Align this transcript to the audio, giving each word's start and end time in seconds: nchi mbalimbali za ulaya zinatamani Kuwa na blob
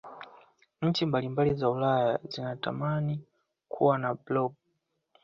nchi 0.81 1.05
mbalimbali 1.05 1.53
za 1.53 1.69
ulaya 1.69 2.19
zinatamani 2.29 3.21
Kuwa 3.67 3.97
na 3.97 4.13
blob 4.15 4.53